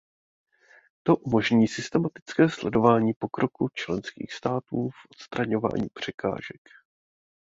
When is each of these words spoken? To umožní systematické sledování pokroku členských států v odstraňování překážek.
To 1.03 1.15
umožní 1.15 1.67
systematické 1.67 2.49
sledování 2.49 3.13
pokroku 3.13 3.69
členských 3.73 4.33
států 4.33 4.89
v 4.89 4.95
odstraňování 5.11 5.87
překážek. 5.93 6.61